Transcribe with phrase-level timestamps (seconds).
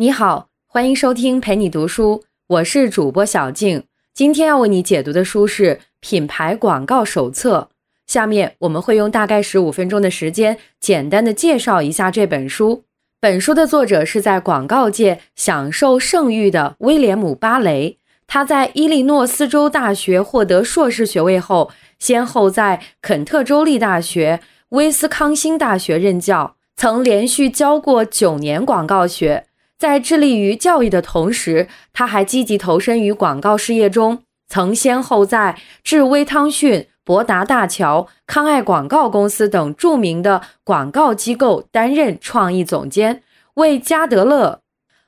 [0.00, 3.84] 你好，欢迎收听陪你读书，我是主播小静。
[4.14, 7.68] 今天要为你解读的书是《品牌广告手册》。
[8.06, 12.84] 下面我们会用大概十五分钟的时间，简单的介绍一下这本书。
[13.20, 17.98] 本书的作者是在广告界享受盛誉的威廉姆·巴雷。
[18.26, 29.44] 他在伊利诺斯州大学获得硕士学位后，先后在肯特州立大学、威斯康星大学任教，曾连续教过九年广告学。
[29.80, 43.22] 在致力于教育的同时，他还积极投身于广告事业中，曾先后在智威汤逊、博达大桥、康爱广告公司等著名的广告机构担任创意总监，
[43.54, 44.60] 为加德乐、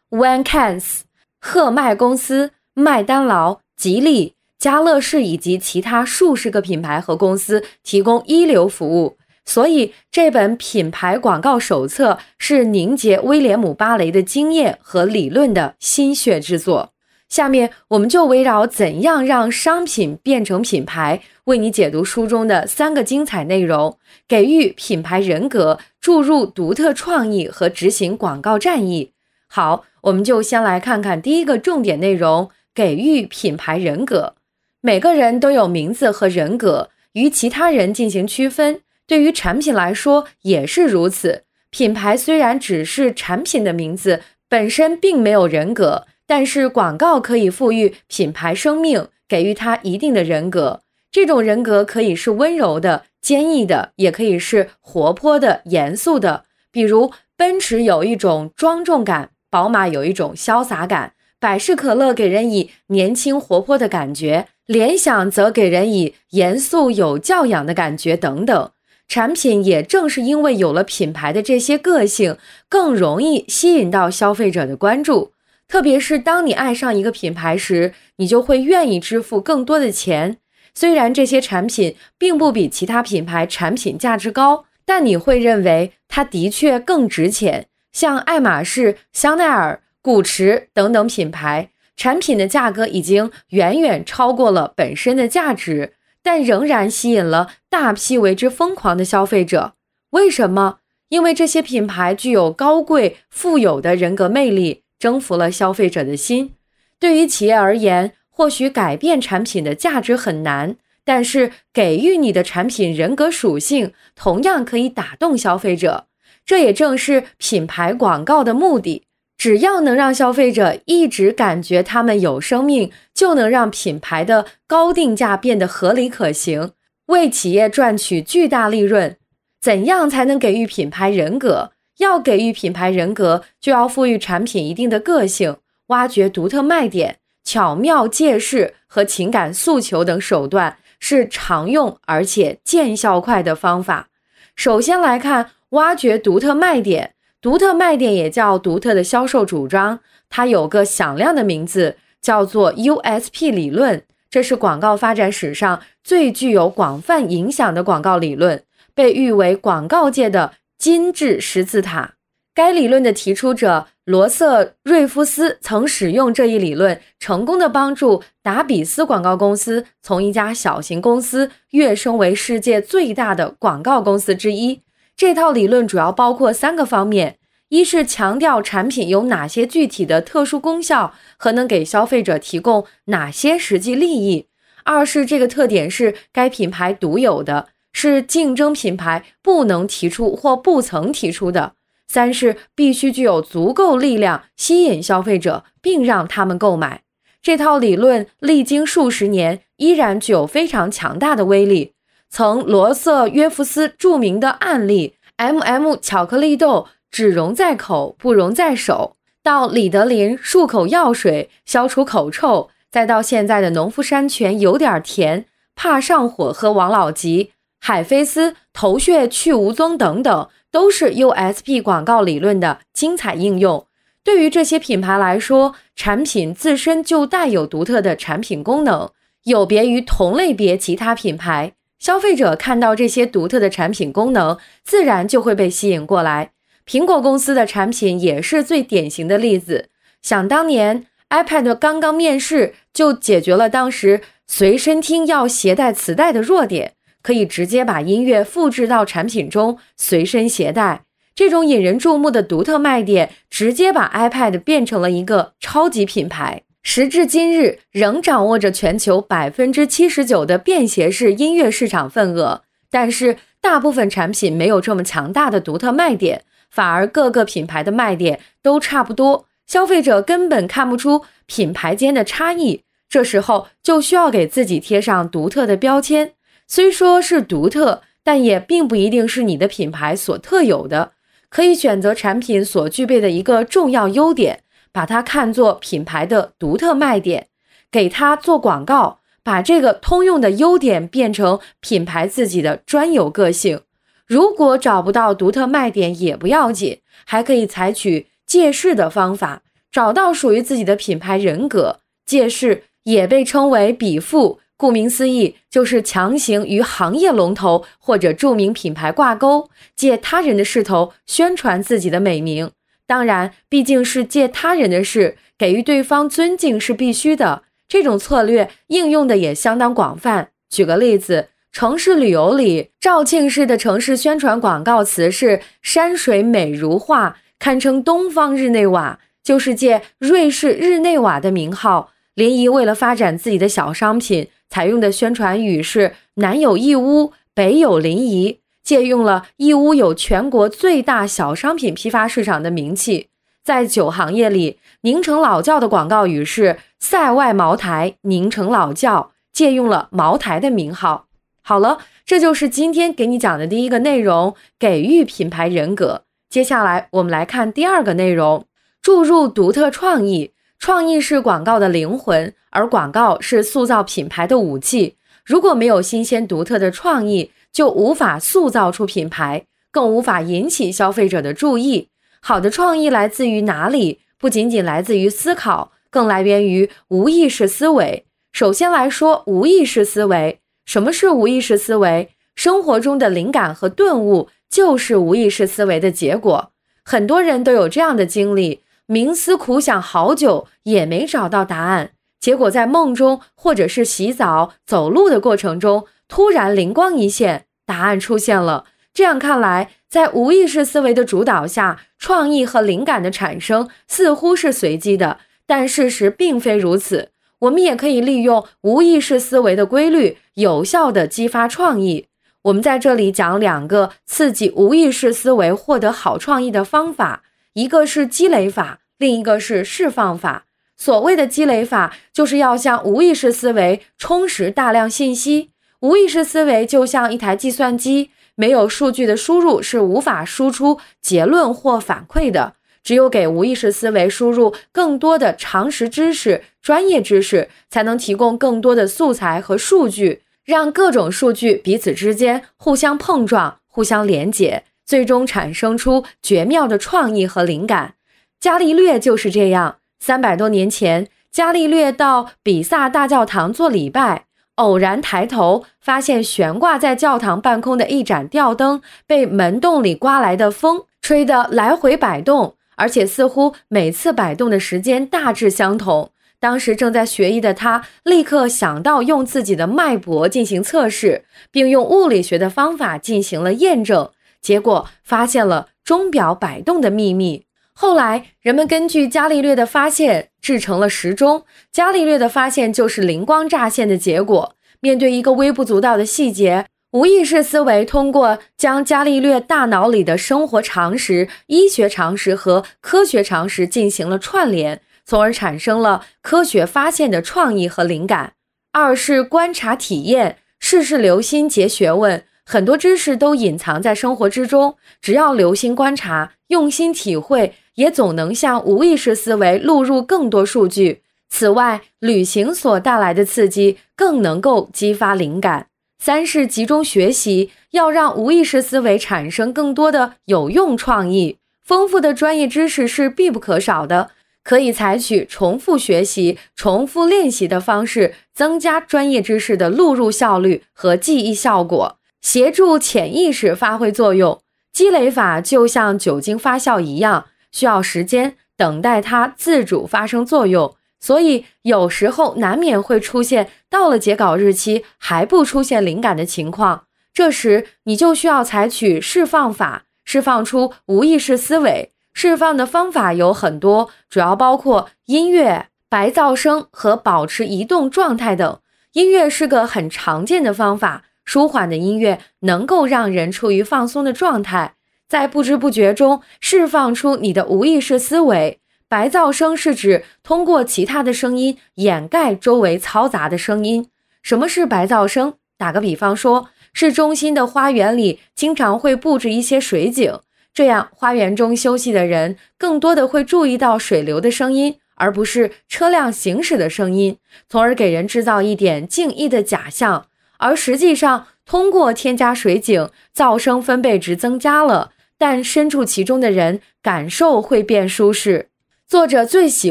[0.09, 1.01] One Cans、
[1.39, 9.19] 赫麦公司、麦当劳、吉利、家乐氏以及其他数十个品牌和公司提供一流服务。
[9.45, 16.93] 所以，这本品牌广告手册是凝结威廉姆·巴雷的经验和理论的心血之作。
[17.29, 29.12] 下面，我们就围绕怎样让商品变成品牌，为你解读书中的三个精彩内容，给予品牌人格，注入独特创意和执行广告战役。
[29.49, 34.34] 好，我们就先来看看第一个重点内容：给予品牌人格。
[34.81, 38.83] 每个人都有名字和人格，与其他人进行区分。
[39.13, 41.43] 对于产品来说也是如此。
[41.69, 50.81] 品牌虽然只是产品的名字，本身并没有人格，但是广告可以赋予品牌生命，给予它一定的人格。
[51.11, 56.47] 这种人格可以是温柔的、坚毅的，也可以是活泼的、严肃的。
[56.71, 68.71] 比如，奔驰有一种庄重感，宝马有一种潇洒感，百事可乐给人以年轻活泼的感觉，联想则给人以严肃有教养的感觉，等等。
[69.13, 75.33] 产品也正是因为有了品牌的这些个性，更容易吸引到消费者的关注。
[75.69, 80.39] 特别是当你爱上一个品牌时，你就会愿意支付更多的钱。
[80.75, 87.67] 虽然这些产品并不比其他品牌产品价值高，但你会认为它的确更值钱。
[87.93, 95.93] 像爱马仕、香奈儿、古驰等等品牌，产品的价格已经远远超过了本身的价值。
[96.22, 99.75] 但仍然吸引了大批为之疯狂的消费者。
[100.10, 100.78] 为什么？
[101.09, 106.55] 因为这些品牌具有高贵、富有的人格魅力，征服了消费者的心。
[106.99, 116.06] 对于企业而言，或许改变产品的价值很难，但是给予你的产品人格属性，同样可以打动消费者。
[116.47, 119.04] 这也正是品牌广告的目的。
[119.37, 126.70] 只要能让消费者一直感觉他们有生命，就能让品牌的高定价变得合理可行，
[127.06, 129.16] 为企业赚取巨大利润。
[129.60, 131.72] 怎样才能给予品牌人格？
[131.98, 135.56] 要给予品牌人格，就要赋予产品一定的个性，
[135.88, 144.09] 挖掘独特卖点，巧妙借势和情感诉求等手段是常用而且见效快的方法。
[144.56, 147.12] 首先来看挖掘独特卖点。
[147.42, 149.98] 独特卖点也叫独特的销售主张，
[150.30, 154.04] 它有个响亮的名字，叫做 USP 理论。
[154.30, 158.62] 这是广告发展史上最具有广泛影响的广告理论，
[158.94, 162.14] 被誉为广告界的金字十字塔。
[162.54, 174.80] 该理论的提出者罗瑟瑞夫斯曾使用这一理论，成功的帮助达比斯广告公司从一家小型公司跃升为世界最大的广告公司之一。
[175.22, 177.38] 这套理论主要包括三个方面：
[177.69, 184.49] 一是强调产品有哪些具体的特殊功效和能给消费者提供哪些实际利益；
[184.83, 191.75] 二是这个特点是该品牌独有的，是竞争品牌不能提出或不曾提出的；
[192.09, 197.03] 三是必须具有足够力量吸引消费者，并让他们购买。
[197.41, 201.92] 这套理论历经数十年，依然具有非常强大的威力。
[202.34, 215.45] 从罗瑟约夫斯著名的案例 “M&M 巧克力豆只溶在口，不溶在手”，到李德林漱口药水消除口臭，再到现在的农夫山泉有点甜，
[215.77, 223.87] 怕上火喝王老吉、海飞丝头屑去无踪等等，都是 USP 广告理论的精彩应用。
[224.25, 229.11] 对于这些品牌来说，产品自身就带有独特的产品功能，
[229.45, 231.75] 有别于同类别其他品牌。
[232.03, 236.51] 消费者看到这些独特的产品功能，自然就会被吸引过来。
[236.84, 239.89] 苹果公司的产品也是最典型的例子。
[240.21, 251.05] 想当年，iPad 刚刚面世，就解决了当时随身听要携带磁带的弱点，可以直接把音乐复制到产品中，随身携带。
[251.37, 256.62] 这种引人注目的独特卖点，直接把 iPad 变成了一个超级品牌。
[256.83, 262.62] 时至今日，仍掌握着全球百分之七十九的便携式音乐市场份额。
[262.90, 272.83] 但是，大部分产品没有这么强大的独特卖点，反而各个品牌的卖点都差不多，消费者根本看不出品牌间的差异。
[273.09, 276.33] 这时候就需要给自己贴上独特的标签，
[276.67, 281.12] 虽说是独特，但也并不一定是你的品牌所特有的。
[281.49, 287.49] 可以选择产品所具备的一个重要优点，把它看作品牌的独特卖点，
[287.90, 293.80] 给它做广告，把这个通用的优点变成品牌自己的专有个性。
[294.26, 302.00] 如果找不到独特卖点也不要紧，还可以采取借势的方法，找到属于自己的品牌人格。
[302.25, 304.61] 借势也被称为比附。
[304.76, 312.73] 顾名思义，就是强行与行业龙头或者著名品牌挂钩，借他人的势头宣传自己的美名。
[313.07, 317.62] 当然，毕竟是借他人的事，给予对方尊敬是必须的。
[317.88, 320.49] 这种策略应用的也相当广泛。
[320.71, 332.12] 举个例子，城市旅游里，肇庆市的城市宣传广告词是“山水美如画”，堪称东方日内瓦，就是借瑞士日内瓦的名号。
[332.35, 334.49] 临沂为了发展自己的小商品。
[334.71, 343.29] 采用的宣传语是“南有义乌，北有临沂”，借用了义乌有全国最大小商品批发市场的名气。
[343.64, 351.26] 在酒行业里，宁城老窖的广告语是“塞外茅台，宁城老窖”，借用了茅台的名号。
[351.62, 356.25] 好了，这就是今天给你讲的第一个内容：给予品牌人格。
[356.50, 358.67] 接下来我们来看第二个内容：
[359.00, 360.50] 注入独特创意。
[360.81, 365.17] 创意是广告的灵魂，而广告是塑造品牌的武器。
[365.45, 372.09] 如果没有新鲜独特的创意，就无法塑造出品牌，更无法引起消费者的注意。
[372.40, 374.21] 好的创意来自于哪里？
[374.38, 378.26] 不仅仅来自于思考，更来源于无意识思维。
[378.52, 380.61] 首先来说，无意识思维。
[380.85, 382.30] 什么是无意识思维？
[382.54, 386.73] 生活中的灵感和顿悟就是无意识思维的结果。
[387.04, 388.83] 很多人都有这样的经历。
[389.09, 398.87] 冥思苦想好久也没找到答案，结果在梦中或者是洗澡、走路的过程中，突然灵光一现，答案出现了。
[399.12, 407.29] 这样看来，在无意识思维的主导下，创意和灵感的产生似乎是随机的，但事实并非如此。
[407.59, 412.29] 我们也可以利用无意识思维的规律，有效的激发创意。
[412.62, 417.43] 我们在这里讲两个刺激无意识思维获得好创意的方法，
[417.75, 419.00] 一个是积累法。
[419.19, 420.64] 另一个是释放法。
[420.97, 425.72] 所谓的积累法，就是要向无意识思维充实大量信息。
[426.02, 432.75] 无意识思维就像一台计算机，没有数据的输入是无法输出结论或反馈的。
[433.04, 448.14] 只有给无意识思维输入更多的常识知识、专业知识，才能提供更多的素材和数据，让各种数据彼此之间互相碰撞、互相连接，最终产生出绝妙的创意和灵感。
[448.59, 449.99] 伽利略就是这样。
[450.19, 466.31] 三百多年前，伽利略到比萨大教堂做礼拜，偶然抬头发现悬挂在教堂半空的一盏吊灯被门洞里刮来的风吹得来回摆动，而且似乎每次摆动的时间大致相同。
[466.59, 477.64] 当时正在学医的他，立刻想到用自己的脉搏进行测试，并用物理学的方法进行了验证，结果发现了钟表摆动的秘密。
[477.95, 481.65] 后来，人们根据伽利略的发现制成了时钟。
[481.93, 484.75] 伽利略的发现就是灵光乍现的结果。
[485.01, 498.55] 面对一个微不足道的细节，无意识思维通过将伽利略大脑里的生活常识、医学常识和科学常识进行了串联，从而产生了科学发现的创意和灵感。
[498.93, 502.45] 二是观察体验，事事留心结学问。
[502.65, 507.75] 很多知识都隐藏在生活之中，只要留心观察、用心体会。
[507.95, 511.23] 也总能向无意识思维录入更多数据。
[511.49, 515.89] 此外，旅行所带来的刺激更能够激发灵感。
[516.19, 521.59] 三是集中学习，要让无意识思维产生更多的有用创意。
[521.85, 524.31] 丰富的专业知识是必不可少的，
[524.63, 534.61] 可以采取重复学习、重复练习的方式，增加专业知识的录入效率和记忆效果，协助潜意识发挥作用。
[534.93, 537.47] 积累法就像酒精发酵一样。
[537.73, 547.07] 需要时间等待它自主发生作用，所以有时候难免会出现到了截稿日期还不出现灵感的情况。
[547.35, 552.11] 这时你就需要采取释放法，释放出无意识思维。
[552.35, 558.79] 释放的方法有很多，主要包括音乐、白噪声和保持移动状态等。
[559.12, 564.95] 音乐是个很常见的方法，舒缓的音乐能够让人处于放松的状态，
[565.33, 568.81] 在不知不觉中释放出你的无意识思维。
[569.09, 574.11] 白噪声是指通过其他的声音掩盖周围嘈杂的声音。
[574.43, 575.55] 什么是白噪声？
[575.79, 580.39] 打个比方说，市中心的花园里经常会布置一些水景，
[580.75, 584.99] 这样花园中休息的人更多的会注意到水流的声音。
[585.15, 587.39] 而不是车辆行驶的声音，
[587.71, 590.27] 从而给人制造一点静谧的假象。
[590.59, 595.12] 而实际上，通过添加水景，噪声分贝值增加了，
[595.43, 598.69] 但身处其中的人感受会变舒适。
[599.09, 599.91] 作者最喜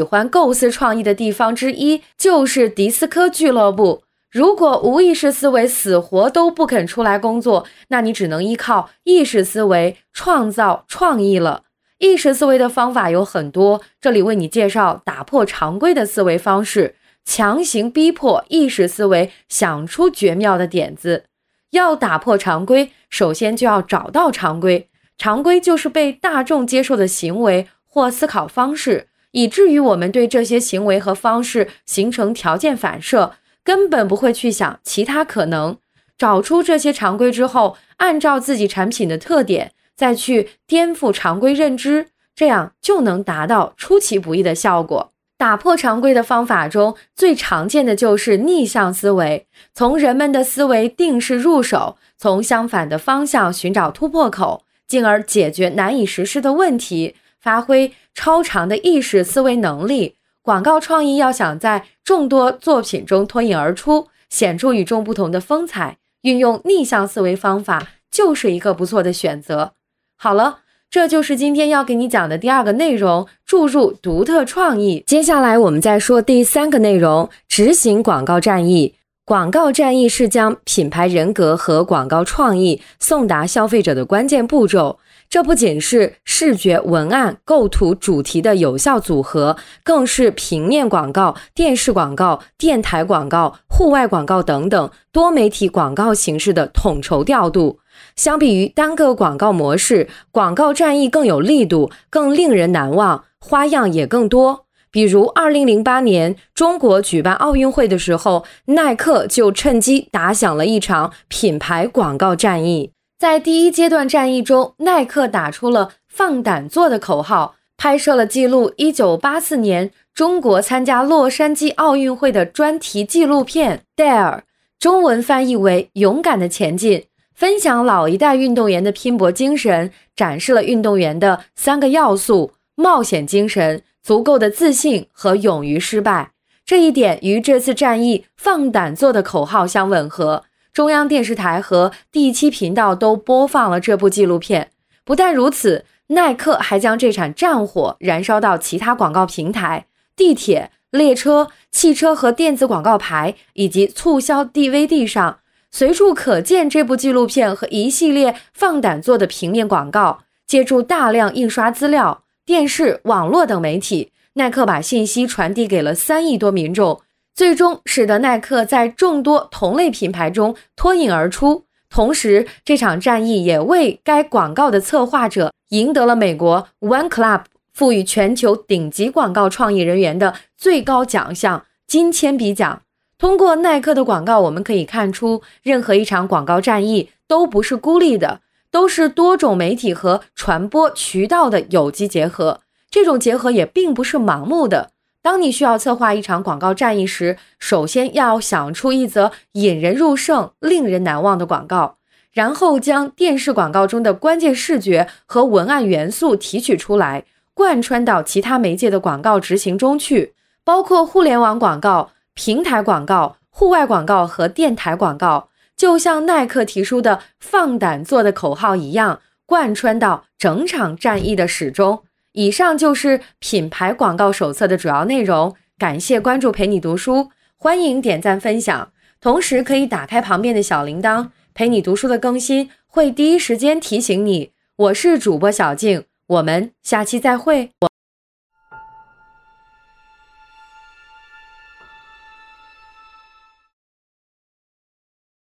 [0.00, 4.02] 欢构思创意的地方之一就是迪斯科俱乐部。
[4.30, 11.64] 如果无意识思维死活都不肯出来工作，那你只能依靠意识思维创造创意了。
[11.98, 16.94] 意识思维的方法有很多，这里为你介绍打破常规的思维方式，
[17.26, 21.24] 强行逼迫意识思维想出绝妙的点子。
[21.72, 24.88] 要打破常规，首先就要找到常规。
[25.18, 35.76] 常规就是被大众接受的行为或思考方式，以至于我们对这些行为和方式形成条件反射，根本不会去想其他可能。
[36.18, 39.72] 找出这些常规之后，按照自己产品的特点。
[39.94, 45.12] 再去颠覆常规认知，这样就能达到出其不意的效果。
[45.36, 60.16] 打破常规的方法中最常见的就是逆向思维，从人们的思维定式入手，从相反的方向寻找突破口，进而解决难以实施的问题，发挥超长的意识思维能力。
[60.42, 69.72] 广告创意要想在众多作品中脱颖而出，显出与众不同的风采，运用逆向思维方法就是一个不错的选择。
[70.18, 70.58] 好了，
[70.90, 75.02] 这就是今天要给你讲的第二个内容：注入独特创意。
[75.06, 78.96] 接下来我们再说第三个内容：执行广告战役。
[79.32, 84.98] 广告战役是将品牌人格和广告创意送达消费者的关键步骤。
[85.30, 97.78] 这不仅是视觉、文案、构图、主题的有效组合，更是平面广告、电视广告、电台广告、户外广告等等多媒体广告形式的统筹调度。
[98.14, 104.66] 相比于单个广告模式，广告战役更有力度，更令人难忘，花样也更多。
[104.92, 112.92] 比如，二零零八年中国举办奥运会的时候，耐克就趁机打响了一场品牌广告战役。
[113.18, 124.38] 在第一阶段战役中，耐克打出了“放胆做”的口号，拍摄了记录一九八四年中国参加洛杉矶奥运会的专题纪录片《Dare》，
[124.78, 127.06] 中文翻译为“勇敢的前进”。
[127.34, 136.32] 分享老一代运动员的拼搏精神，展示了运动员的三个要素：冒险精神、足够的自信和勇于失败。
[136.64, 140.44] 这一点与这次战役“放胆做”的口号相吻合。
[140.72, 144.70] 中央电视台和第七频道都播放了这部纪录片。
[145.04, 155.40] 不但如此，耐克还将这场战火燃烧到其他广告平台、地铁、列车、汽车和电子广告牌以及促销 DVD 上。
[155.70, 167.00] 随处可见这部纪录片和一系列放胆做的平面广告，借助大量印刷资料、电视、网络等媒体，耐克把信息传递给了三亿多民众，
[167.34, 171.64] 最终使得耐克在众多同类品牌中脱颖而出。
[171.88, 182.82] 同时，这场战役也为该广告的策划者赢得了美国 One Club 赋予全球顶级广告创意人员的最高奖项——金铅笔奖。
[183.16, 192.58] 通过耐克的广告，我们可以看出，任何一场广告战役都不是孤立的，都是多种媒体和传播渠道的有机结合。
[192.90, 194.90] 这种结合也并不是盲目的。
[195.22, 201.98] 当你需要策划一场广告战役时，首先要想出一则引人入胜、令人难忘的广告，
[202.32, 207.24] 然后将电视广告中的关键视觉和文案元素提取出来，
[207.54, 212.10] 贯穿到其他媒介的广告执行中去，包括互联网广告。
[212.34, 215.50] 平台广告、户外广告和电台广告，
[215.82, 222.04] 就像耐克提出的“放胆做”的口号一样，贯穿到整场战役的始终。
[222.34, 225.56] 以上就是品牌广告手册的主要内容。
[225.76, 234.52] 感谢关注，陪你读书，欢迎点赞分享，同时可以打开旁边的小铃铛，陪你读书的更新会第一时间提醒你。
[234.76, 237.70] 我是主播小静，我们下期再会。
[237.80, 237.91] 我。